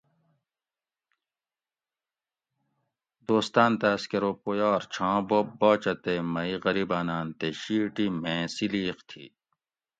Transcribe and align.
دوستاۤن 3.27 3.71
تاۤس 3.79 4.03
کہۤ 4.09 4.17
ارو 4.19 4.31
پو 4.41 4.51
یار 4.59 4.81
چھاں 4.93 5.17
بوب 5.27 5.47
باچہ 5.59 5.93
تے 6.03 6.13
مہ 6.31 6.41
ئ 6.49 6.55
غریباۤناۤن 6.63 7.27
تے 7.39 7.47
شیٹ 7.61 7.95
ئ 8.03 8.07
میں 8.21 8.41
سیلیق 8.55 8.97
تھی 9.09 9.25